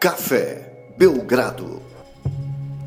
[0.00, 1.82] Café Belgrado.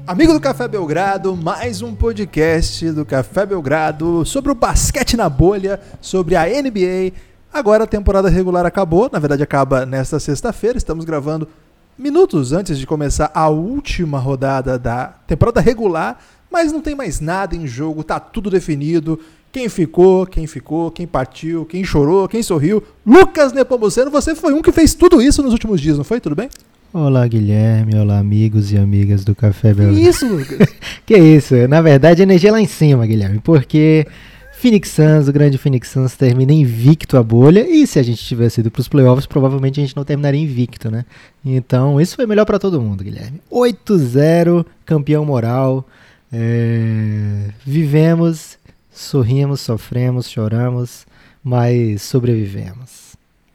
[0.07, 5.79] Amigo do Café Belgrado, mais um podcast do Café Belgrado sobre o basquete na bolha,
[6.01, 7.13] sobre a NBA.
[7.53, 11.47] Agora a temporada regular acabou, na verdade acaba nesta sexta-feira, estamos gravando
[11.95, 16.17] minutos antes de começar a última rodada da temporada regular,
[16.51, 19.19] mas não tem mais nada em jogo, tá tudo definido.
[19.51, 22.81] Quem ficou, quem ficou, quem partiu, quem chorou, quem sorriu.
[23.05, 26.19] Lucas Nepomuceno, você foi um que fez tudo isso nos últimos dias, não foi?
[26.19, 26.49] Tudo bem?
[26.93, 27.95] Olá, Guilherme.
[27.95, 29.99] Olá, amigos e amigas do Café Que Belgrado.
[29.99, 30.69] isso, Lucas?
[31.07, 31.55] que isso?
[31.67, 34.05] Na verdade, a energia é lá em cima, Guilherme, porque
[34.51, 37.67] Phoenix Suns, o grande Phoenix Suns, termina invicto a bolha.
[37.67, 40.91] E se a gente tivesse ido para os playoffs, provavelmente a gente não terminaria invicto,
[40.91, 41.03] né?
[41.43, 43.41] Então, isso foi melhor para todo mundo, Guilherme.
[43.51, 45.87] 8-0, campeão moral.
[46.31, 48.59] É, Vivemos,
[48.91, 51.07] sorrimos, sofremos, choramos,
[51.43, 53.13] mas sobrevivemos.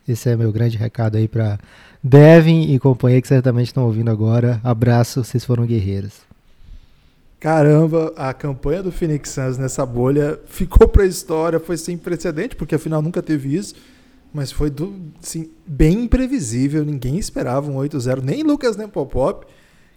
[0.08, 1.56] Esse é meu grande recado aí para
[2.02, 4.60] Devin e companhia que certamente estão ouvindo agora.
[4.62, 6.28] Abraço, vocês foram guerreiros.
[7.41, 12.74] Caramba, a campanha do Phoenix Suns nessa bolha ficou pra história, foi sem precedente, porque
[12.74, 13.76] afinal nunca teve isso,
[14.34, 19.46] mas foi do, assim, bem imprevisível, ninguém esperava um 8-0, nem Lucas nem Popop,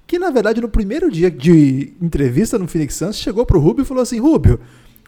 [0.05, 3.85] que na verdade no primeiro dia de entrevista no Phoenix Suns chegou pro Rubio e
[3.85, 4.59] falou assim: Rubio,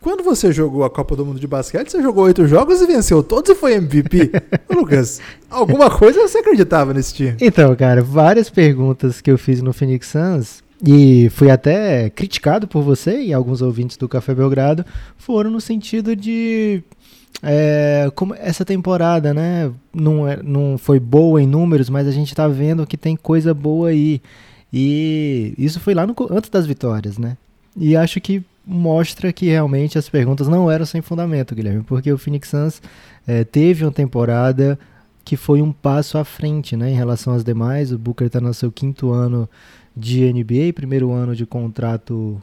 [0.03, 3.23] quando você jogou a Copa do Mundo de basquete, você jogou oito jogos e venceu
[3.23, 4.31] todos e foi MVP.
[4.69, 7.37] Lucas, alguma coisa você acreditava nesse time?
[7.39, 12.83] Então, cara, várias perguntas que eu fiz no Phoenix Suns e fui até criticado por
[12.83, 14.85] você e alguns ouvintes do Café Belgrado
[15.17, 16.83] foram no sentido de
[17.41, 22.35] é, como essa temporada, né, não, é, não foi boa em números, mas a gente
[22.35, 24.21] tá vendo que tem coisa boa aí.
[24.71, 27.37] E isso foi lá no, antes das vitórias, né?
[27.77, 32.17] E acho que mostra que realmente as perguntas não eram sem fundamento, Guilherme, porque o
[32.17, 32.81] Phoenix Suns
[33.27, 34.79] é, teve uma temporada
[35.25, 37.91] que foi um passo à frente né, em relação às demais.
[37.91, 39.49] O Booker está no seu quinto ano
[39.95, 42.41] de NBA, primeiro ano de contrato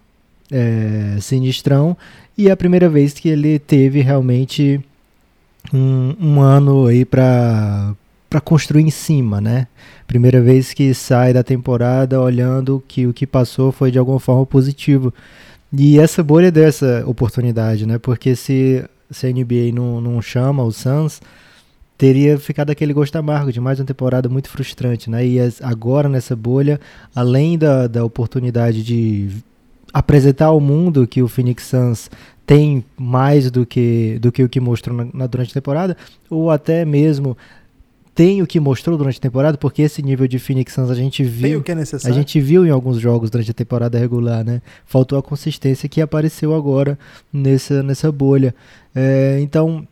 [0.50, 1.96] é, sinistrão,
[2.36, 4.80] e é a primeira vez que ele teve realmente
[5.72, 7.94] um, um ano aí para
[8.28, 9.66] para construir em cima, né?
[10.06, 14.46] Primeira vez que sai da temporada olhando que o que passou foi de alguma forma
[14.46, 15.12] positivo.
[15.72, 17.98] E essa bolha deu essa oportunidade, né?
[17.98, 21.20] Porque se, se a NBA não, não chama o Suns,
[21.96, 25.24] teria ficado aquele gosto amargo de mais uma temporada muito frustrante, né?
[25.26, 26.80] E agora nessa bolha,
[27.14, 29.28] além da, da oportunidade de
[29.92, 32.10] apresentar ao mundo que o Phoenix Suns
[32.46, 35.96] tem mais do que, do que o que mostrou na, na, durante a temporada,
[36.28, 37.36] ou até mesmo
[38.20, 41.24] tem o que mostrou durante a temporada, porque esse nível de Phoenix Suns a gente
[41.24, 44.60] viu, é a gente viu em alguns jogos durante a temporada regular, né?
[44.84, 46.98] Faltou a consistência que apareceu agora
[47.32, 48.54] nessa, nessa bolha.
[48.94, 49.88] É, então,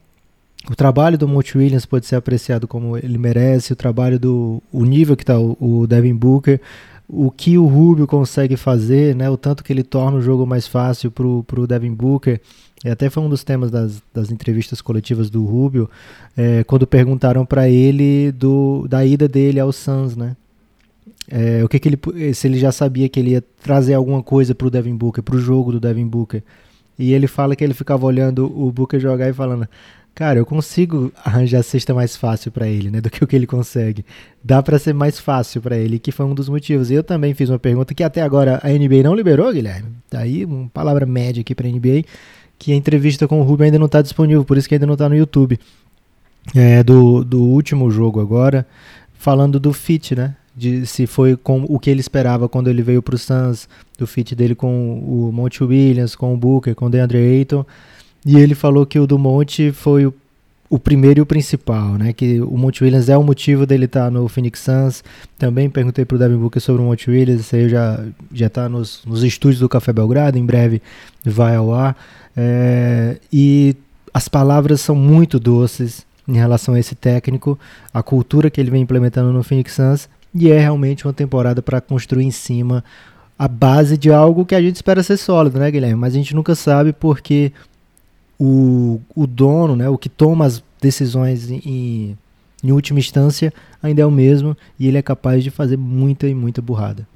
[0.70, 4.84] o trabalho do Monte Williams pode ser apreciado como ele merece, o trabalho do o
[4.84, 6.60] nível que está o, o Devin Booker,
[7.08, 9.30] o que o Rubio consegue fazer, né?
[9.30, 12.42] O tanto que ele torna o jogo mais fácil para o Devin Booker.
[12.84, 15.90] E até foi um dos temas das, das entrevistas coletivas do Rubio,
[16.36, 20.36] é, quando perguntaram para ele do, da ida dele ao Suns, né?
[21.30, 24.54] É, o que, que ele, se ele já sabia que ele ia trazer alguma coisa
[24.54, 26.42] para o Devin Booker, para o jogo do Devin Booker.
[26.98, 29.68] E ele fala que ele ficava olhando o Booker jogar e falando:
[30.14, 33.36] Cara, eu consigo arranjar a cesta mais fácil para ele, né, do que o que
[33.36, 34.04] ele consegue.
[34.42, 36.90] Dá para ser mais fácil para ele, que foi um dos motivos.
[36.90, 39.90] Eu também fiz uma pergunta que até agora a NBA não liberou, Guilherme.
[40.10, 42.04] Tá aí uma palavra média aqui para NBA
[42.58, 44.94] que a entrevista com o Rubio ainda não está disponível, por isso que ainda não
[44.94, 45.58] está no YouTube.
[46.54, 48.66] É, do, do último jogo agora,
[49.18, 50.34] falando do fit, né?
[50.56, 54.06] De se foi com o que ele esperava quando ele veio para o Suns, do
[54.06, 57.64] fit dele com o Monte Williams, com o Booker, com o DeAndre Ayton.
[58.26, 60.14] E ele falou que o do Monte foi o,
[60.70, 62.12] o primeiro e o principal, né?
[62.12, 65.02] Que o Monte Williams é o motivo dele estar tá no Phoenix Suns.
[65.38, 68.68] Também perguntei para o Devin Booker sobre o Monte Williams, isso aí já já está
[68.68, 70.82] nos, nos estúdios do Café Belgrado, em breve
[71.24, 71.96] vai ao ar.
[72.36, 73.74] É, e
[74.12, 77.58] as palavras são muito doces em relação a esse técnico,
[77.92, 81.80] a cultura que ele vem implementando no Phoenix Suns, e é realmente uma temporada para
[81.80, 82.84] construir em cima
[83.38, 85.96] a base de algo que a gente espera ser sólido, né, Guilherme?
[85.96, 87.52] Mas a gente nunca sabe porque
[88.38, 92.16] o, o dono, né, o que toma as decisões em,
[92.62, 93.52] em última instância,
[93.82, 97.06] ainda é o mesmo e ele é capaz de fazer muita e muita burrada.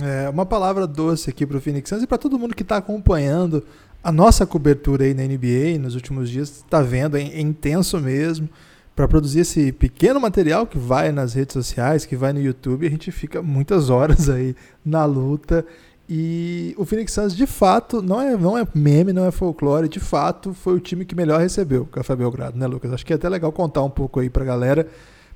[0.00, 2.78] É, uma palavra doce aqui para o Phoenix Suns e para todo mundo que está
[2.78, 3.62] acompanhando
[4.02, 8.48] a nossa cobertura aí na NBA nos últimos dias, está vendo, é, é intenso mesmo.
[8.94, 12.90] Para produzir esse pequeno material que vai nas redes sociais, que vai no YouTube, a
[12.90, 14.54] gente fica muitas horas aí
[14.84, 15.64] na luta.
[16.14, 19.98] E o Phoenix Suns, de fato, não é, não é meme, não é folclore, de
[19.98, 22.92] fato, foi o time que melhor recebeu o Café Belgrado, né, Lucas?
[22.92, 24.86] Acho que é até legal contar um pouco aí pra galera,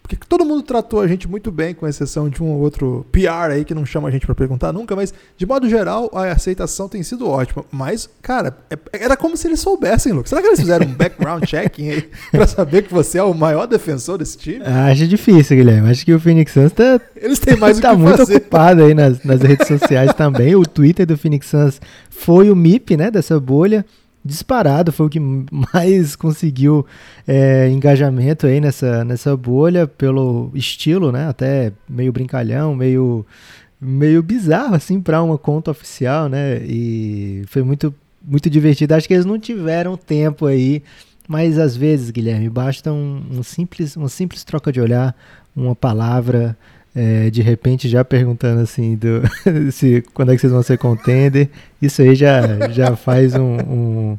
[0.07, 3.51] porque todo mundo tratou a gente muito bem, com exceção de um ou outro PR
[3.51, 6.89] aí que não chama a gente para perguntar nunca, mas de modo geral a aceitação
[6.89, 7.65] tem sido ótima.
[7.73, 10.29] Mas, cara, é, era como se eles soubessem, Lucas.
[10.29, 13.67] Será que eles fizeram um background checking aí pra saber que você é o maior
[13.67, 14.65] defensor desse time?
[14.65, 15.91] Acho difícil, Guilherme.
[15.91, 18.37] Acho que o Phoenix Suns tá, eles têm mais tá muito fazer.
[18.37, 20.55] ocupado aí nas, nas redes sociais também.
[20.55, 23.85] O Twitter do Phoenix Suns foi o MIP, né, dessa bolha
[24.27, 25.21] disparado, foi o que
[25.73, 26.85] mais conseguiu
[27.27, 31.29] é, engajamento aí nessa, nessa bolha pelo estilo, né?
[31.29, 33.25] Até meio brincalhão, meio
[33.81, 36.59] meio bizarro assim para uma conta oficial, né?
[36.65, 37.95] E foi muito
[38.27, 38.95] muito divertido.
[38.95, 40.83] Acho que eles não tiveram tempo aí,
[41.29, 45.15] mas às vezes, Guilherme, basta um, um simples uma simples troca de olhar,
[45.55, 46.57] uma palavra
[46.97, 49.21] é, de repente já perguntando assim do,
[49.71, 51.51] se quando é que vocês vão ser contender,
[51.81, 54.19] isso aí já, já faz um, um,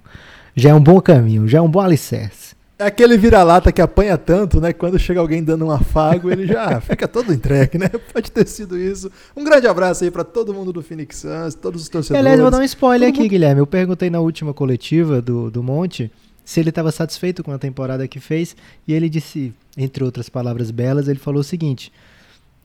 [0.56, 2.56] já é um bom caminho, já é um bom alicerce.
[2.80, 4.72] É aquele vira-lata que apanha tanto, né?
[4.72, 7.90] Quando chega alguém dando um afago, ele já fica todo entregue, né?
[8.14, 9.12] Pode ter sido isso.
[9.36, 12.20] Um grande abraço aí para todo mundo do Phoenix Suns, todos os torcedores.
[12.24, 13.62] Aliás, vou dar um spoiler Todo aqui, mundo- Guilherme.
[13.62, 16.12] Eu perguntei na última coletiva do, do Monte
[16.46, 18.56] se ele estava satisfeito com a temporada que fez
[18.88, 21.92] e ele disse, entre outras palavras belas, ele falou o seguinte: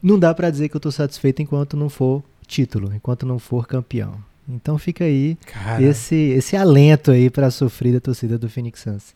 [0.03, 3.65] não dá pra dizer que eu tô satisfeito enquanto não for título, enquanto não for
[3.65, 4.15] campeão.
[4.47, 9.15] Então fica aí Cara, esse, esse alento aí pra sofrida torcida do Phoenix Suns.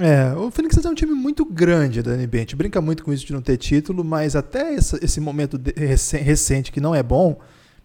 [0.00, 2.36] É, o Phoenix Suns é um time muito grande da NBA.
[2.36, 5.58] A gente brinca muito com isso de não ter título, mas até essa- esse momento
[5.58, 7.40] de- recen- recente que não é bom,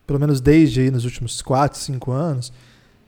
[0.06, 2.52] pelo menos desde aí nos últimos 4, 5 anos,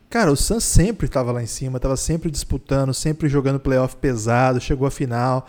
[0.10, 4.60] cara, o Suns sempre estava lá em cima, estava sempre disputando, sempre jogando playoff pesado,
[4.62, 5.48] chegou à final.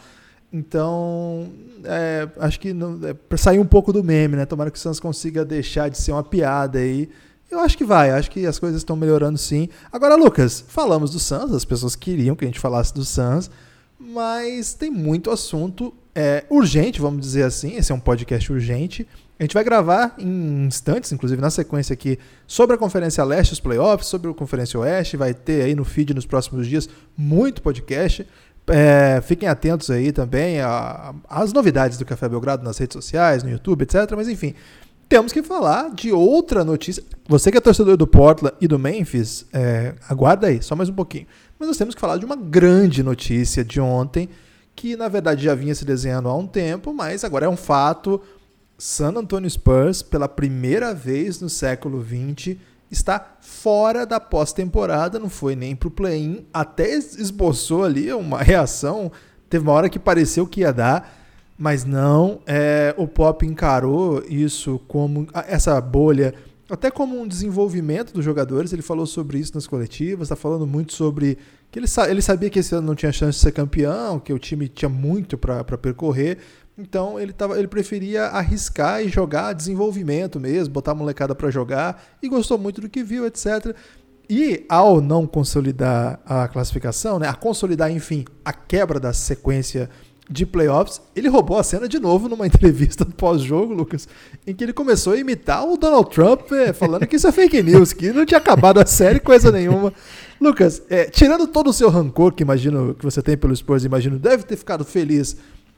[0.52, 1.50] Então,
[1.84, 4.46] é, acho que não, é, pra sair um pouco do meme, né?
[4.46, 7.08] Tomara que o Suns consiga deixar de ser uma piada aí.
[7.50, 9.68] Eu acho que vai, acho que as coisas estão melhorando sim.
[9.92, 13.50] Agora, Lucas, falamos do Suns, as pessoas queriam que a gente falasse do Suns,
[13.98, 17.76] mas tem muito assunto é, urgente, vamos dizer assim.
[17.76, 19.06] Esse é um podcast urgente.
[19.38, 23.60] A gente vai gravar em instantes, inclusive na sequência aqui, sobre a Conferência Leste, os
[23.60, 25.16] playoffs, sobre a Conferência Oeste.
[25.16, 28.26] Vai ter aí no feed nos próximos dias muito podcast.
[28.68, 30.58] É, fiquem atentos aí também
[31.28, 34.12] às novidades do Café Belgrado nas redes sociais, no YouTube, etc.
[34.16, 34.54] Mas enfim,
[35.08, 37.02] temos que falar de outra notícia.
[37.28, 40.94] Você que é torcedor do Portland e do Memphis, é, aguarda aí, só mais um
[40.94, 41.26] pouquinho.
[41.58, 44.28] Mas nós temos que falar de uma grande notícia de ontem,
[44.74, 48.20] que na verdade já vinha se desenhando há um tempo, mas agora é um fato.
[48.78, 52.56] San Antonio Spurs, pela primeira vez no século XX,
[52.90, 59.10] está fora da pós-temporada, não foi nem pro play-in, até esboçou ali uma reação,
[59.50, 61.12] teve uma hora que pareceu que ia dar,
[61.58, 66.34] mas não, é, o Pop encarou isso como essa bolha,
[66.68, 70.92] até como um desenvolvimento dos jogadores, ele falou sobre isso nas coletivas, está falando muito
[70.92, 71.38] sobre
[71.70, 74.32] que ele, sa- ele sabia que esse ano não tinha chance de ser campeão, que
[74.32, 76.38] o time tinha muito para percorrer,
[76.78, 82.02] então ele, tava, ele preferia arriscar e jogar desenvolvimento mesmo, botar a molecada para jogar
[82.22, 83.74] e gostou muito do que viu, etc.
[84.28, 89.88] E ao não consolidar a classificação, né, a consolidar, enfim, a quebra da sequência
[90.28, 94.08] de playoffs, ele roubou a cena de novo numa entrevista pós-jogo, Lucas,
[94.46, 97.62] em que ele começou a imitar o Donald Trump, é, falando que isso é fake
[97.62, 99.92] news, que não tinha acabado a série, coisa nenhuma.
[100.40, 104.18] Lucas, é, tirando todo o seu rancor que imagino que você tem pelo Spurs, imagino
[104.18, 105.36] deve ter ficado feliz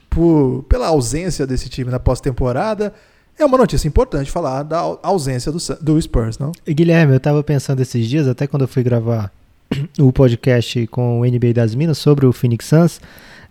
[0.09, 2.93] por, pela ausência desse time na pós-temporada.
[3.39, 6.53] É uma notícia importante falar da au- ausência do, do Spurs, não?
[6.67, 9.31] E, Guilherme, eu tava pensando esses dias, até quando eu fui gravar
[9.99, 13.01] o podcast com o NBA das Minas sobre o Phoenix Suns,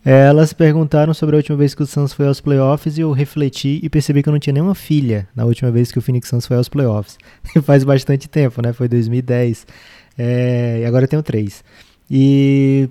[0.06, 3.12] eh, elas perguntaram sobre a última vez que o Suns foi aos playoffs e eu
[3.14, 6.28] refleti e percebi que eu não tinha nenhuma filha na última vez que o Phoenix
[6.28, 7.18] Suns foi aos playoffs.
[7.64, 8.74] Faz bastante tempo, né?
[8.74, 9.66] Foi 2010.
[10.18, 11.64] Eh, e agora eu tenho três.
[12.12, 12.90] E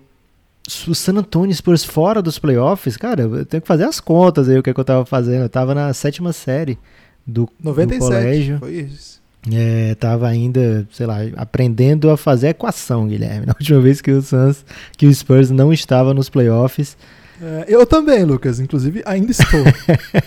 [0.88, 4.58] o San Antonio Spurs fora dos playoffs, cara, eu tenho que fazer as contas aí,
[4.58, 5.42] o que, é que eu tava fazendo.
[5.42, 6.78] Eu tava na sétima série
[7.26, 8.58] do, do 97, colégio.
[8.58, 9.16] foi isso.
[9.52, 13.46] É, tava ainda, sei lá, aprendendo a fazer equação, Guilherme.
[13.46, 14.64] Na última vez que o Suns,
[14.96, 16.96] que o Spurs não estava nos playoffs,
[17.40, 19.60] É, eu também, Lucas, inclusive ainda estou.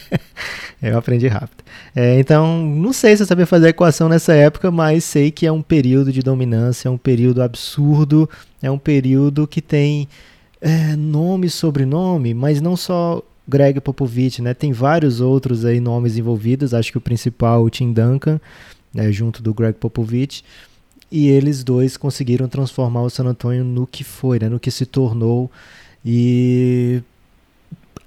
[0.81, 1.63] eu aprendi rápido.
[1.95, 5.51] É, então, não sei se eu sabia fazer equação nessa época, mas sei que é
[5.51, 8.29] um período de dominância, é um período absurdo,
[8.61, 10.07] é um período que tem
[10.61, 14.53] é, nome e sobrenome, mas não só Greg Popovich, né?
[14.53, 16.73] Tem vários outros aí nomes envolvidos.
[16.73, 18.39] Acho que o principal, o Tim Duncan,
[18.93, 20.43] né, junto do Greg Popovich.
[21.11, 24.47] E eles dois conseguiram transformar o San Antonio no que foi, né?
[24.47, 25.49] No que se tornou.
[26.05, 27.01] E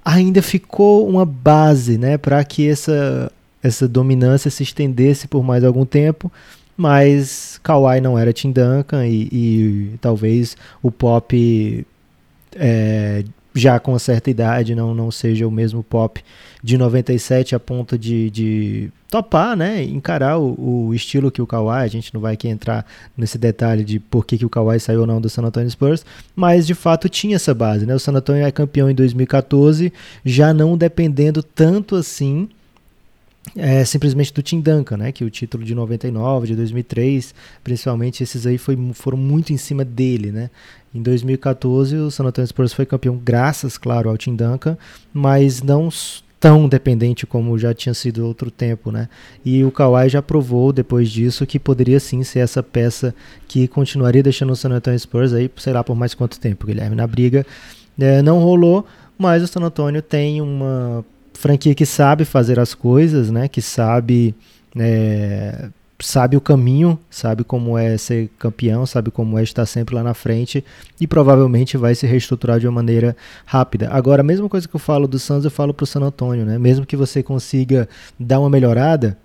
[0.05, 2.17] ainda ficou uma base, né?
[2.17, 3.31] Para que essa,
[3.61, 6.31] essa dominância se estendesse por mais algum tempo.
[6.77, 11.87] Mas Kawhi não era Tim Duncan e, e talvez o Pop
[12.57, 13.25] é,
[13.55, 16.23] já com certa idade não, não seja o mesmo pop
[16.63, 21.83] de 97 a ponto de, de topar, né, encarar o, o, estilo que o Kawhi,
[21.83, 22.87] a gente não vai aqui entrar
[23.17, 26.05] nesse detalhe de por que, que o Kawhi saiu ou não do San Antonio Spurs,
[26.35, 29.93] mas de fato tinha essa base, né, o San Antonio é campeão em 2014,
[30.25, 32.49] já não dependendo tanto assim
[33.57, 35.13] é, simplesmente do Tim Duncan, né?
[35.13, 39.85] Que o título de 99, de 2003, principalmente esses aí foi, foram muito em cima
[39.85, 40.51] dele, né?
[40.95, 44.77] Em 2014 o San Antonio Spurs foi campeão graças, claro, ao Tim Duncan,
[45.13, 45.89] mas não
[46.39, 49.09] tão dependente como já tinha sido outro tempo, né?
[49.45, 53.15] E o Kawhi já provou depois disso que poderia sim ser essa peça
[53.47, 56.97] que continuaria deixando o San Antonio Spurs aí, sei lá por mais quanto tempo, Guilherme,
[56.97, 57.47] na briga.
[57.99, 58.85] É, não rolou,
[59.17, 61.05] mas o San Antonio tem uma
[61.43, 63.49] franquia que sabe fazer as coisas, né?
[63.49, 64.33] Que sabe
[64.79, 70.05] é, sabe o caminho, sabe como é ser campeão, sabe como é estar sempre lá
[70.05, 70.65] na frente
[71.01, 73.89] e provavelmente vai se reestruturar de uma maneira rápida.
[73.91, 76.47] Agora, a mesma coisa que eu falo do Suns, eu falo para o San Antonio,
[76.47, 76.59] né?
[76.59, 79.19] Mesmo que você consiga dar uma melhorada,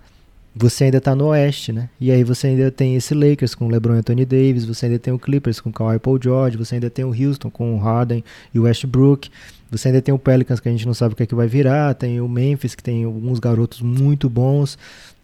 [0.59, 1.89] você ainda está no Oeste, né?
[1.99, 5.13] E aí você ainda tem esse Lakers com LeBron e Anthony Davis, você ainda tem
[5.13, 8.23] o Clippers com Kawhi Paul George, você ainda tem o Houston com o Harden
[8.53, 9.29] e o Westbrook.
[9.69, 11.47] Você ainda tem o Pelicans que a gente não sabe o que é que vai
[11.47, 14.77] virar, tem o Memphis que tem alguns garotos muito bons.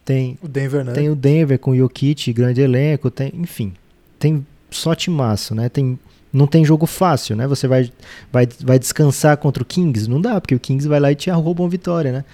[0.06, 0.92] Tem o Denver, né?
[0.92, 3.74] Tem o Denver com o Jokic, grande elenco, tem, enfim,
[4.20, 5.70] tem só timaço, né?
[5.70, 5.98] Tem
[6.34, 7.48] não tem jogo fácil, né?
[7.48, 7.92] Você vai,
[8.32, 10.10] vai, vai descansar contra o Kings?
[10.10, 12.26] Não dá, porque o Kings vai lá e te arroba uma vitória, né?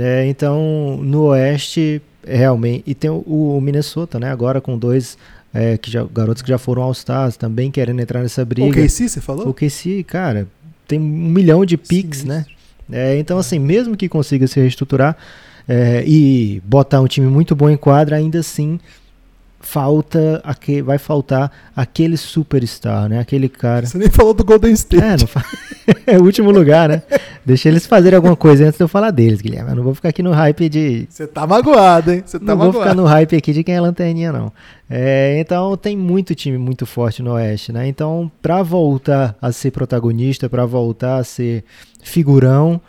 [0.00, 2.84] É, então, no Oeste, realmente.
[2.86, 4.30] E tem o, o Minnesota, né?
[4.30, 5.16] Agora com dois
[5.52, 8.68] é, que já, garotos que já foram All-Stars também querendo entrar nessa briga.
[8.68, 9.48] O KC, você falou?
[9.48, 10.46] O KC, cara,
[10.86, 12.46] tem um milhão de picks, né?
[12.90, 15.16] É, então, assim, mesmo que consiga se reestruturar,
[15.68, 18.80] é, e botar um time muito bom em quadra, ainda assim
[19.62, 23.20] falta aquele, vai faltar aquele superstar, né?
[23.20, 23.86] Aquele cara.
[23.86, 25.24] Você nem falou do Golden State.
[25.24, 25.44] É, fa...
[26.06, 27.02] é o último lugar, né?
[27.46, 29.70] Deixa eles fazerem alguma coisa antes de eu falar deles, Guilherme.
[29.70, 31.06] Eu não vou ficar aqui no hype de.
[31.08, 32.22] Você tá magoado, hein?
[32.26, 32.72] Você tá não magoado.
[32.72, 34.52] vou ficar no hype aqui de quem é lanterninha, não.
[34.90, 37.86] É, então tem muito time muito forte no Oeste, né?
[37.86, 41.64] Então, para voltar a ser protagonista, para voltar a ser
[42.02, 42.80] figurão,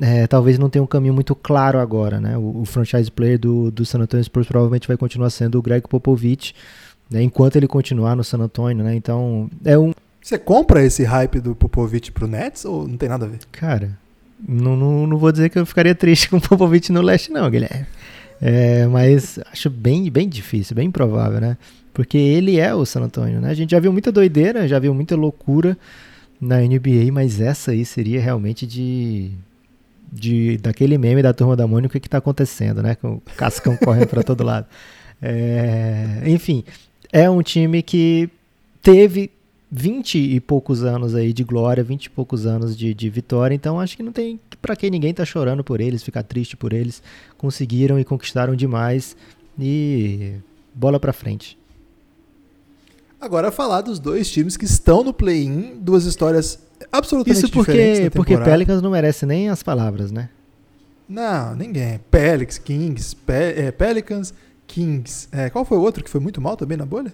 [0.00, 2.36] é, talvez não tenha um caminho muito claro agora, né?
[2.36, 5.88] O, o, franchise player do, do San Antonio Spurs provavelmente vai continuar sendo o Greg
[5.88, 6.54] Popovich,
[7.10, 7.22] né?
[7.22, 8.94] enquanto ele continuar no San Antonio, né?
[8.94, 9.92] Então, é um...
[10.20, 13.38] Você compra esse hype do Popovich pro Nets ou não tem nada a ver?
[13.52, 13.96] Cara,
[14.46, 17.48] não, não, não vou dizer que eu ficaria triste com o Popovich no leste não,
[17.48, 17.86] Guilherme.
[18.40, 21.56] É, mas acho bem, bem difícil, bem improvável, né?
[21.94, 23.48] Porque ele é o San Antonio, né?
[23.48, 25.78] A gente já viu muita doideira, já viu muita loucura
[26.38, 29.30] na NBA, mas essa aí seria realmente de
[30.12, 32.94] de, daquele meme da turma da Mônica que está acontecendo, né?
[32.94, 34.66] Com o Cascão correndo para todo lado.
[35.20, 36.64] É, enfim,
[37.12, 38.28] é um time que
[38.82, 39.30] teve
[39.70, 43.80] 20 e poucos anos aí de glória, 20 e poucos anos de, de vitória, então
[43.80, 47.02] acho que não tem para que ninguém tá chorando por eles, ficar triste por eles.
[47.36, 49.16] Conseguiram e conquistaram demais
[49.58, 50.34] e
[50.74, 51.56] bola para frente.
[53.26, 56.60] Agora falar dos dois times que estão no play-in, duas histórias
[56.92, 60.30] absolutamente Isso porque, porque Pelicans não merece nem as palavras, né?
[61.08, 61.98] Não, ninguém.
[62.08, 64.32] Pelicans, Kings, Pe é, Pelicans,
[64.64, 65.26] Kings.
[65.32, 67.12] É, qual foi o outro que foi muito mal também na bolha?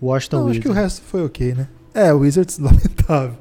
[0.00, 0.58] Washington não, Wizards.
[0.58, 1.68] Acho que o resto foi ok, né?
[1.92, 3.36] É, o Wizards lamentável.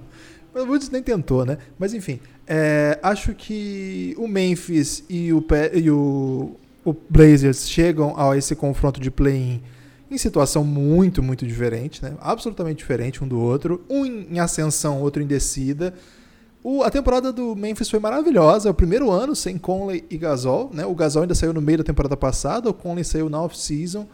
[0.56, 1.60] O Wizards nem tentou, né?
[1.78, 8.36] Mas enfim, é, acho que o Memphis e o, e o, o Blazers chegam a
[8.36, 9.62] esse confronto de play-in
[10.10, 12.13] em situação muito, muito diferente, né?
[12.20, 15.94] absolutamente diferente um do outro, um em ascensão, outro em descida.
[16.63, 20.72] O, a temporada do Memphis foi maravilhosa, é o primeiro ano sem Conley e Gasol,
[20.74, 20.86] né?
[20.86, 24.08] o Gasol ainda saiu no meio da temporada passada, o Conley saiu na off-season.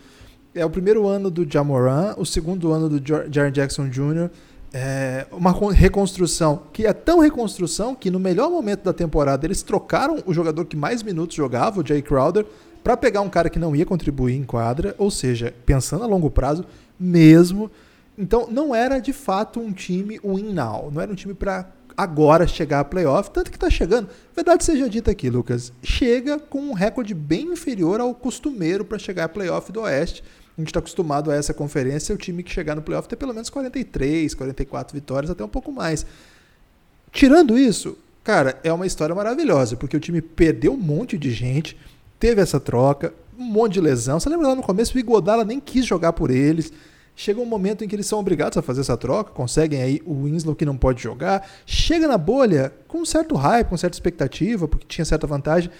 [0.54, 4.30] É o primeiro ano do Jamoran, o segundo ano do Jaren Jackson Jr.,
[4.78, 10.22] é uma reconstrução que é tão reconstrução que no melhor momento da temporada eles trocaram
[10.26, 12.46] o jogador que mais minutos jogava, o Jay Crowder,
[12.86, 16.30] para pegar um cara que não ia contribuir em quadra, ou seja, pensando a longo
[16.30, 16.64] prazo
[17.00, 17.72] mesmo.
[18.16, 22.46] Então não era de fato um time win now, não era um time para agora
[22.46, 24.08] chegar a playoff, tanto que está chegando.
[24.36, 29.24] Verdade seja dita aqui, Lucas, chega com um recorde bem inferior ao costumeiro para chegar
[29.24, 30.24] a playoff do Oeste.
[30.56, 33.34] A gente está acostumado a essa conferência, o time que chegar no playoff ter pelo
[33.34, 36.06] menos 43, 44 vitórias, até um pouco mais.
[37.12, 41.76] Tirando isso, cara, é uma história maravilhosa, porque o time perdeu um monte de gente,
[42.20, 44.20] teve essa troca, um monte de lesão.
[44.20, 46.72] Você lembra lá no começo, o Igodala nem quis jogar por eles.
[47.16, 50.26] Chega um momento em que eles são obrigados a fazer essa troca, conseguem aí o
[50.26, 51.48] Winslow que não pode jogar.
[51.66, 55.72] Chega na bolha com um certo hype, com certa expectativa, porque tinha certa vantagem.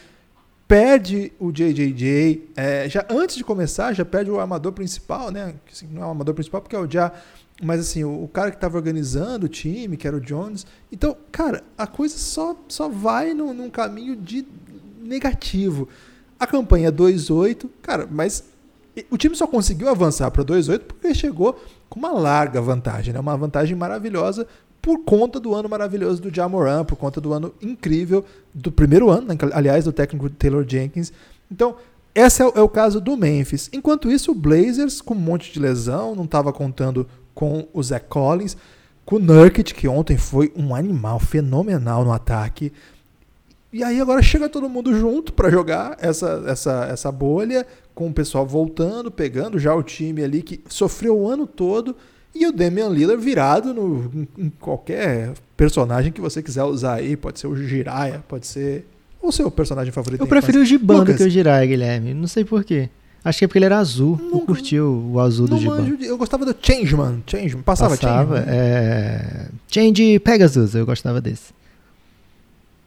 [0.66, 5.56] perde o JJJ, é, já antes de começar, já perde o armador principal, né?
[5.72, 7.12] Assim, não é o armador principal porque é o Já,
[7.62, 10.66] mas assim, o, o cara que estava organizando o time, que era o Jones.
[10.90, 14.46] Então, cara, a coisa só, só vai num, num caminho de
[15.02, 15.90] negativo.
[16.46, 18.44] A campanha 2-8, cara, mas
[19.10, 21.60] o time só conseguiu avançar para 2-8 porque chegou
[21.90, 23.20] com uma larga vantagem, né?
[23.20, 24.46] uma vantagem maravilhosa
[24.80, 28.24] por conta do ano maravilhoso do Jamoran, por conta do ano incrível
[28.54, 29.36] do primeiro ano, né?
[29.54, 31.12] aliás, do técnico Taylor Jenkins.
[31.52, 31.78] Então,
[32.14, 33.68] esse é o, é o, caso do Memphis.
[33.74, 38.06] Enquanto isso, o Blazers, com um monte de lesão, não estava contando com o Zach
[38.08, 38.56] Collins,
[39.04, 42.72] com o Nurkic, que ontem foi um animal fenomenal no ataque.
[43.72, 48.14] E aí agora chega todo mundo junto para jogar essa, essa, essa bolha, com o
[48.14, 51.96] pessoal voltando, pegando já o time ali que sofreu o ano todo
[52.34, 57.16] e o Damian Lillard virado no, em qualquer personagem que você quiser usar aí.
[57.16, 58.86] Pode ser o Jiraiya, pode ser
[59.22, 60.22] o seu personagem favorito.
[60.22, 62.14] Eu prefiro o Giban do que o Jiraiya, Guilherme.
[62.14, 62.90] Não sei porquê.
[63.24, 64.20] Acho que é porque ele era azul.
[64.22, 65.98] Não, eu curti o, o azul do Giban.
[66.02, 67.24] Eu gostava do Changeman.
[67.26, 67.64] Changeman.
[67.64, 68.54] Passava, Passava Changeman.
[68.56, 69.48] É...
[69.68, 70.76] Change Pegasus.
[70.76, 71.54] Eu gostava desse.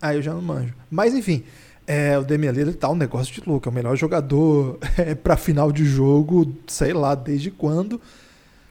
[0.00, 0.74] Ah, eu já não manjo.
[0.90, 1.42] Mas enfim.
[1.86, 3.66] É, o Damian Lillard tá um negócio de louco.
[3.66, 8.00] É o melhor jogador é, para final de jogo, sei lá desde quando.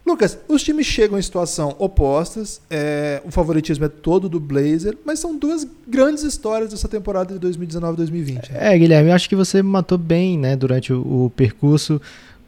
[0.08, 5.20] Lucas, os times chegam em situação opostas, é, o favoritismo é todo do Blazer, mas
[5.20, 8.52] são duas grandes histórias dessa temporada de 2019-2020.
[8.54, 12.00] É, Guilherme, eu acho que você matou bem, né, durante o, o percurso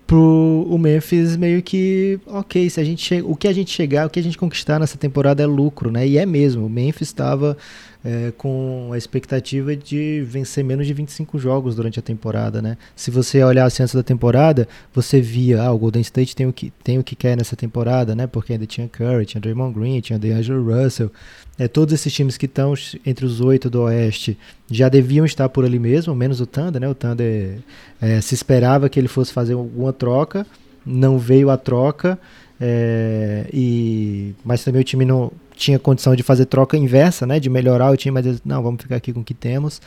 [0.07, 4.09] pro o Memphis meio que, ok, se a gente o que a gente chegar, o
[4.09, 6.07] que a gente conquistar nessa temporada é lucro, né?
[6.07, 7.55] E é mesmo, o Memphis estava
[8.03, 12.77] é, com a expectativa de vencer menos de 25 jogos durante a temporada, né?
[12.95, 16.71] Se você olhasse antes da temporada, você via, ah, o Golden State tem o que,
[16.83, 18.25] tem o que quer nessa temporada, né?
[18.25, 21.11] Porque ainda tinha Curry, tinha Draymond Green, tinha DeAngelo Russell.
[21.57, 22.73] É, todos esses times que estão
[23.05, 24.37] entre os oito do Oeste
[24.71, 26.87] já deviam estar por ali mesmo, menos o Thunder, né?
[26.87, 27.59] O Thunder
[28.01, 30.47] é, se esperava que ele fosse fazer alguma troca,
[30.85, 32.17] não veio a troca,
[32.61, 37.49] é, e mas também o time não tinha condição de fazer troca inversa, né, de
[37.49, 39.81] melhorar o time, mas eles, não, vamos ficar aqui com o que temos,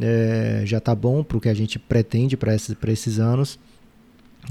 [0.00, 3.58] é, já está bom para o que a gente pretende para esses, esses anos.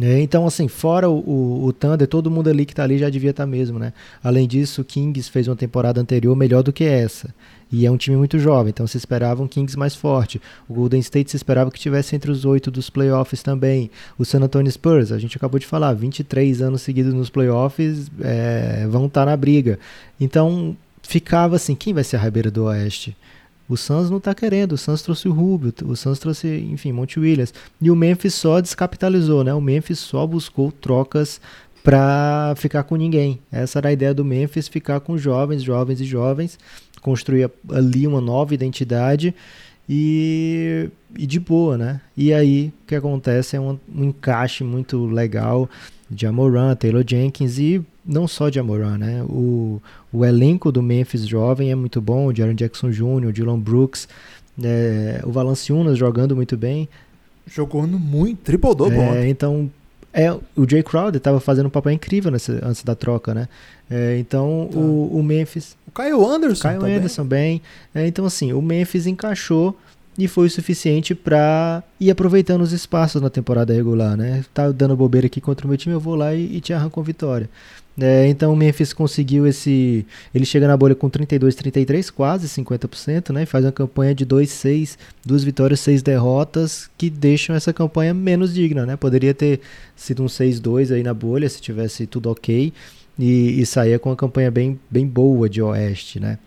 [0.01, 3.09] É, então, assim, fora o, o, o, Thunder, todo mundo ali que está ali já
[3.09, 3.93] devia estar tá mesmo, né?
[4.21, 7.33] Além disso, o Kings fez uma temporada anterior melhor do que essa.
[7.71, 10.41] E é um time muito jovem, então se esperava um Kings mais forte.
[10.67, 13.91] O Golden State se esperava que tivesse entre os oito dos playoffs também.
[14.17, 18.87] O San Antonio Spurs, a gente acabou de falar, 23 anos seguidos nos playoffs, é,
[18.89, 19.77] vão estar tá na briga.
[20.19, 23.15] Então ficava assim, quem vai ser a rabeira do Oeste?
[23.69, 27.19] O Suns não está querendo, o Suns trouxe o Rubio, o Suns trouxe, enfim, Monte
[27.19, 27.53] Williams.
[27.81, 29.53] E o Memphis só descapitalizou, né?
[29.53, 31.41] O Memphis só buscou trocas
[31.87, 33.39] para ficar com ninguém.
[33.49, 36.59] Essa era a ideia do Memphis, ficar com jovens, jovens e jovens,
[37.01, 39.33] construir ali uma nova identidade
[39.87, 42.01] e, e de boa, né?
[42.17, 45.69] E aí o que acontece é um, um encaixe muito legal
[46.11, 49.23] de Amoran, Taylor Jenkins e não só de Amoran, né?
[49.23, 53.59] O, o elenco do Memphis jovem é muito bom, o Jaron Jackson Jr., o Dylan
[53.59, 54.09] Brooks,
[54.61, 56.89] é, o Valanciunas jogando muito bem.
[57.49, 58.99] Jogando muito, triple double.
[58.99, 59.71] É, então,
[60.13, 63.47] é, o Jay Crowder estava fazendo um papel incrível nesse, antes da troca, né?
[63.89, 64.77] É, então, tá.
[64.77, 65.77] o, o Memphis...
[65.87, 67.61] O Kyle Anderson Kyle Anderson bem.
[67.93, 68.03] bem.
[68.03, 69.77] É, então, assim, o Memphis encaixou
[70.17, 74.43] e foi o suficiente para ir aproveitando os espaços na temporada regular, né?
[74.53, 76.99] Tá dando bobeira aqui contra o meu time, eu vou lá e, e te arranco
[76.99, 77.49] a vitória.
[77.99, 80.05] É, então o Memphis conseguiu esse.
[80.33, 83.43] Ele chega na bolha com 32, 33, quase 50%, né?
[83.43, 88.53] E faz uma campanha de 2-6, duas vitórias, seis derrotas, que deixam essa campanha menos
[88.53, 88.95] digna, né?
[88.95, 89.61] Poderia ter
[89.95, 92.71] sido um 6-2 aí na bolha, se tivesse tudo ok.
[93.19, 96.37] E, e saía com uma campanha bem, bem boa de Oeste, né?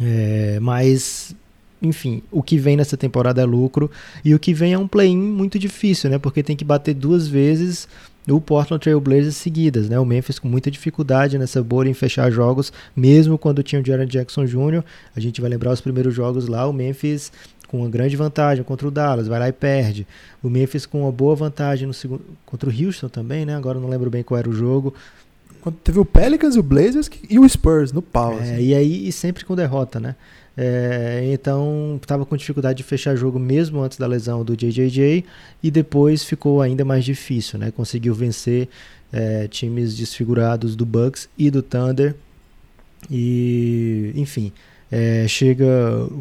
[0.00, 1.36] É, mas
[1.82, 3.90] enfim, o que vem nessa temporada é lucro
[4.24, 6.18] e o que vem é um play-in muito difícil, né?
[6.18, 7.88] Porque tem que bater duas vezes
[8.30, 9.98] o Portland Trail Blazers seguidas, né?
[9.98, 14.04] O Memphis com muita dificuldade nessa bolha em fechar jogos, mesmo quando tinha o Jaron
[14.04, 14.84] Jackson Jr.
[15.16, 17.32] A gente vai lembrar os primeiros jogos lá, o Memphis
[17.66, 20.06] com uma grande vantagem contra o Dallas, vai lá e perde.
[20.42, 23.56] O Memphis com uma boa vantagem no segundo contra o Houston também, né?
[23.56, 24.94] Agora não lembro bem qual era o jogo.
[25.60, 28.38] Quando teve o Pelicans, o Blazers e o Spurs no pau.
[28.38, 28.62] É, assim.
[28.62, 30.16] E aí e sempre com derrota, né?
[30.56, 35.24] É, então estava com dificuldade de fechar jogo mesmo antes da lesão do JJJ
[35.62, 37.70] e depois ficou ainda mais difícil, né?
[37.70, 38.68] Conseguiu vencer
[39.12, 42.14] é, times desfigurados do Bucks e do Thunder
[43.10, 44.52] e enfim
[44.90, 45.66] é, chega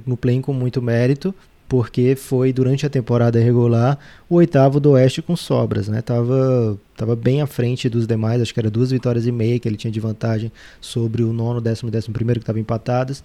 [0.05, 1.35] no play com muito mérito
[1.71, 6.01] porque foi durante a temporada regular o oitavo do Oeste com sobras, né?
[6.01, 9.69] Tava, tava bem à frente dos demais, acho que era duas vitórias e meia que
[9.69, 13.23] ele tinha de vantagem sobre o nono, décimo, décimo primeiro que estavam empatados.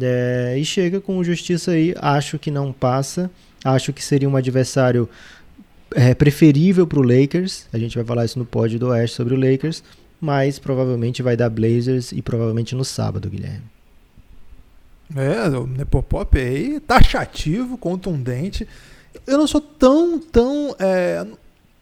[0.00, 3.30] É, e chega com justiça aí, acho que não passa.
[3.62, 5.06] Acho que seria um adversário
[5.94, 7.66] é, preferível para o Lakers.
[7.70, 9.84] A gente vai falar isso no pódio do Oeste sobre o Lakers.
[10.18, 13.73] Mas provavelmente vai dar Blazers e provavelmente no sábado, Guilherme.
[15.14, 18.66] É, o Nepopop aí taxativo, contundente.
[19.26, 21.26] Eu não sou tão, tão, é,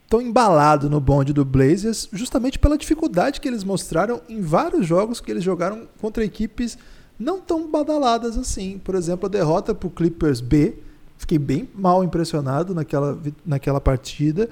[0.09, 5.21] tão embalado no bonde do Blazers, justamente pela dificuldade que eles mostraram em vários jogos
[5.21, 6.77] que eles jogaram contra equipes
[7.19, 8.79] não tão badaladas assim.
[8.79, 10.75] Por exemplo, a derrota para o Clippers B.
[11.17, 14.49] Fiquei bem mal impressionado naquela, naquela partida.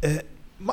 [0.00, 0.24] É,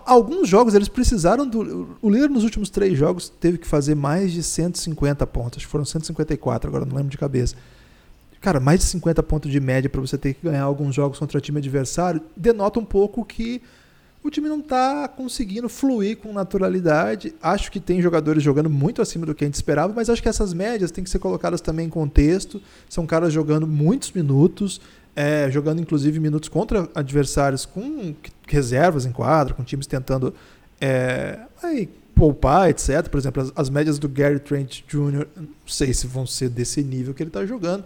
[0.06, 1.98] alguns jogos eles precisaram do.
[2.02, 5.64] O Lillard nos últimos três jogos teve que fazer mais de 150 pontos.
[5.64, 7.56] Foram 154, agora não lembro de cabeça.
[8.40, 11.40] Cara, mais de 50 pontos de média para você ter que ganhar alguns jogos contra
[11.40, 13.62] time adversário denota um pouco que
[14.24, 17.34] o time não está conseguindo fluir com naturalidade.
[17.42, 20.30] Acho que tem jogadores jogando muito acima do que a gente esperava, mas acho que
[20.30, 22.62] essas médias têm que ser colocadas também em contexto.
[22.90, 24.80] São caras jogando muitos minutos,
[25.16, 28.16] é, jogando inclusive minutos contra adversários com
[28.48, 30.34] reservas em quadra, com times tentando
[30.82, 33.08] é, aí, poupar, etc.
[33.10, 36.84] Por exemplo, as, as, médias do Gary Trent Jr., não sei se vão ser desse
[36.84, 37.84] nível que ele está jogando.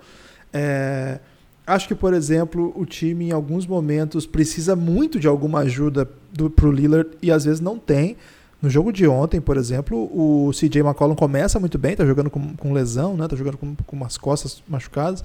[0.54, 1.20] É,
[1.66, 6.10] acho que, por exemplo, o time em alguns momentos precisa muito de alguma ajuda
[6.56, 8.16] para o Lillard e às vezes não tem.
[8.60, 12.56] No jogo de ontem, por exemplo, o CJ McCollum começa muito bem, está jogando com,
[12.56, 13.28] com lesão, né?
[13.28, 15.24] Tá jogando com, com umas costas machucadas.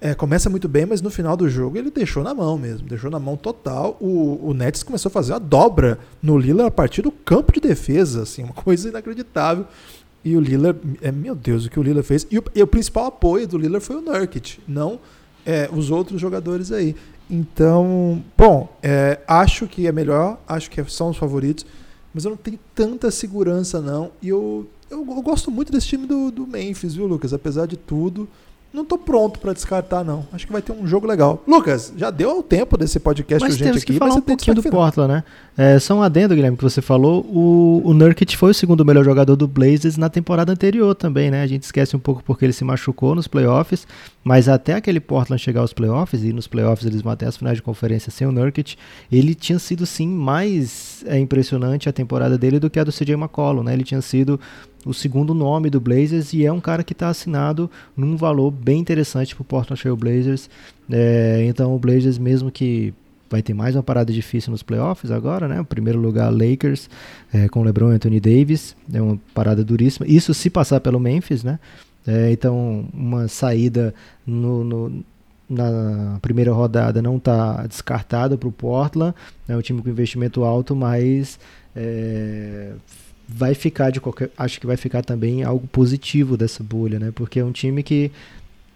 [0.00, 3.10] É, começa muito bem, mas no final do jogo ele deixou na mão mesmo, deixou
[3.10, 3.98] na mão total.
[4.00, 7.60] O, o Nets começou a fazer uma dobra no Lillard a partir do campo de
[7.60, 9.66] defesa, assim, uma coisa inacreditável.
[10.24, 12.26] E o Lillard, é, meu Deus, o que o Lillard fez.
[12.30, 14.98] E o, e o principal apoio do Lillard foi o Nurkic, não
[15.44, 16.94] é, os outros jogadores aí.
[17.28, 21.64] Então, bom, é, acho que é melhor, acho que são os favoritos,
[22.12, 24.10] mas eu não tenho tanta segurança não.
[24.20, 27.32] E eu, eu, eu gosto muito desse time do, do Memphis, viu, Lucas?
[27.32, 28.28] Apesar de tudo
[28.72, 30.24] não tô pronto para descartar, não.
[30.32, 31.42] Acho que vai ter um jogo legal.
[31.46, 33.92] Lucas, já deu o tempo desse podcast mas urgente temos aqui.
[33.94, 35.24] Que falar um pouquinho do Portland, né?
[35.56, 37.22] É, só um adendo, Guilherme, que você falou.
[37.26, 41.42] O, o Nurkic foi o segundo melhor jogador do Blazers na temporada anterior também, né?
[41.42, 43.88] A gente esquece um pouco porque ele se machucou nos playoffs,
[44.22, 47.56] mas até aquele Portland chegar aos playoffs, e nos playoffs eles vão até as finais
[47.56, 48.76] de conferência sem o Nurkic,
[49.10, 53.14] ele tinha sido sim mais é, impressionante a temporada dele do que a do CJ
[53.14, 53.72] McCollum, né?
[53.72, 54.38] Ele tinha sido
[54.84, 58.80] o segundo nome do Blazers e é um cara que está assinado num valor bem
[58.80, 60.48] interessante para o Portland Trail Blazers.
[60.90, 62.94] É, então o Blazers, mesmo que
[63.28, 65.60] vai ter mais uma parada difícil nos playoffs agora, né?
[65.60, 66.90] O primeiro lugar Lakers
[67.32, 70.06] é, com LeBron e Anthony Davis, é uma parada duríssima.
[70.06, 71.58] Isso se passar pelo Memphis, né?
[72.06, 73.94] É, então uma saída
[74.26, 75.04] no, no
[75.48, 79.14] na primeira rodada não está descartada para o Portland,
[79.48, 81.40] é um time com investimento alto, mas
[81.74, 82.72] é,
[83.32, 87.12] vai ficar de qualquer, acho que vai ficar também algo positivo dessa bolha, né?
[87.14, 88.10] Porque é um time que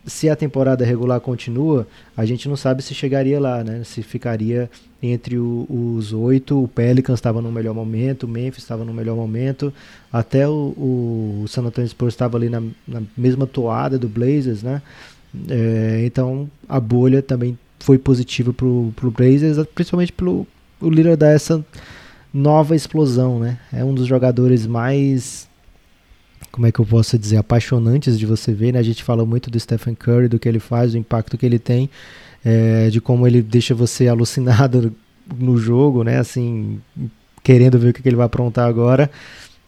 [0.07, 1.87] se a temporada regular continua,
[2.17, 3.83] a gente não sabe se chegaria lá, né?
[3.85, 4.71] Se ficaria
[5.03, 9.17] entre o, os oito, o Pelicans estava no melhor momento, o Memphis estava no melhor
[9.17, 9.73] momento,
[10.13, 14.81] até o, o San Antonio Spurs estava ali na, na, mesma toada do Blazers, né?
[15.49, 20.47] É, então a bolha também foi positiva para o Blazers, principalmente pelo
[20.81, 20.91] o
[21.25, 21.65] essa
[22.35, 23.59] nova explosão, né?
[23.73, 25.49] É um dos jogadores mais
[26.55, 28.79] como é que eu posso dizer, apaixonantes de você ver, né?
[28.79, 31.59] A gente fala muito do Stephen Curry, do que ele faz, do impacto que ele
[31.59, 31.91] tem,
[32.45, 34.95] é, de como ele deixa você alucinado
[35.37, 36.19] no jogo, né?
[36.19, 36.81] Assim,
[37.43, 39.11] querendo ver o que ele vai aprontar agora.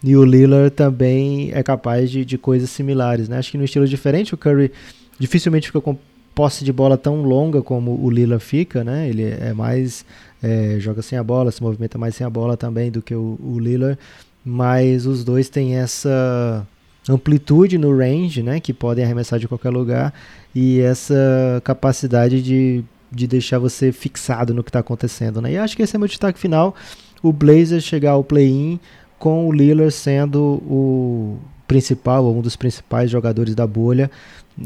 [0.02, 3.38] E o Lillard também é capaz de, de coisas similares, né?
[3.38, 4.70] Acho que no estilo diferente, o Curry
[5.18, 5.98] dificilmente fica com
[6.36, 9.08] posse de bola tão longa como o Lillard fica, né?
[9.08, 10.04] Ele é mais
[10.42, 13.38] é, joga sem a bola, se movimenta mais sem a bola também do que o,
[13.42, 13.98] o Lillard,
[14.44, 16.66] mas os dois têm essa
[17.08, 20.12] amplitude no range, né, que podem arremessar de qualquer lugar.
[20.54, 25.52] E essa capacidade de, de deixar você fixado no que está acontecendo, né?
[25.52, 26.74] E acho que esse é meu destaque final,
[27.22, 28.80] o Blazers chegar ao play-in
[29.18, 34.10] com o Lillard sendo o principal, um dos principais jogadores da bolha,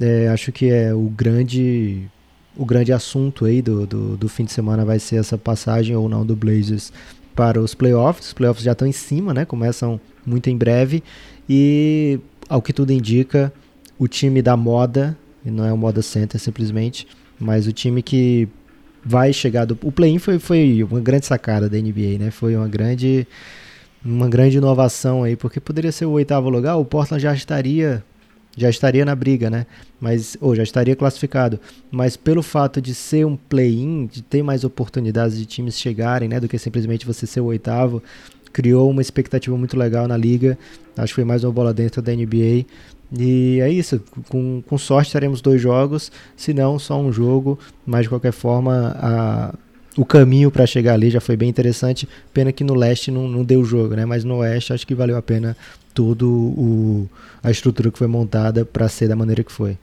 [0.00, 2.08] é, acho que é o grande
[2.60, 6.10] o grande assunto aí do, do, do, fim de semana vai ser essa passagem ou
[6.10, 6.92] não do Blazers
[7.34, 8.26] para os playoffs.
[8.26, 9.46] Os playoffs já estão em cima, né?
[9.46, 11.02] Começam muito em breve.
[11.48, 12.20] E,
[12.50, 13.50] ao que tudo indica,
[13.98, 18.46] o time da moda, e não é o Moda Center simplesmente, mas o time que
[19.02, 19.78] vai chegar do.
[19.82, 22.30] O play-in foi, foi uma grande sacada da NBA, né?
[22.30, 23.26] Foi uma grande.
[24.04, 28.02] Uma grande inovação aí, porque poderia ser o oitavo lugar, o Portland já estaria
[28.56, 29.66] já estaria na briga, né?
[30.00, 31.60] Mas ou já estaria classificado.
[31.90, 36.40] Mas pelo fato de ser um play-in, de ter mais oportunidades de times chegarem, né,
[36.40, 38.02] do que simplesmente você ser o oitavo,
[38.52, 40.58] criou uma expectativa muito legal na liga.
[40.96, 42.66] Acho que foi mais uma bola dentro da NBA.
[43.18, 48.02] E é isso, com, com sorte teremos dois jogos, se não, só um jogo, mas
[48.02, 49.54] de qualquer forma a,
[49.96, 52.08] o caminho para chegar ali já foi bem interessante.
[52.32, 54.04] Pena que no leste não, não deu jogo, né?
[54.04, 55.56] Mas no oeste acho que valeu a pena
[55.92, 56.24] toda
[57.42, 59.76] a estrutura que foi montada para ser da maneira que foi.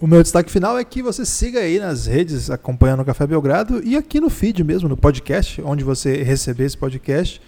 [0.00, 3.82] O meu destaque final é que você siga aí nas redes acompanhando o Café Belgrado
[3.84, 7.38] e aqui no feed mesmo, no podcast, onde você receber esse podcast.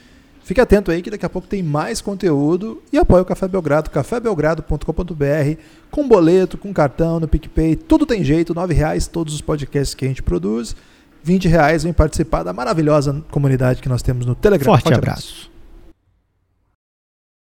[0.45, 3.89] Fique atento aí que daqui a pouco tem mais conteúdo e apoie o Café Belgrado,
[3.89, 9.95] cafébelgrado.com.br, com boleto, com cartão, no PicPay, tudo tem jeito, R$ reais todos os podcasts
[9.95, 10.77] que a gente produz.
[11.25, 14.67] 20 reais vem participar da maravilhosa comunidade que nós temos no Telegram.
[14.73, 15.29] Forte, Forte abraço.
[15.35, 15.52] abraço.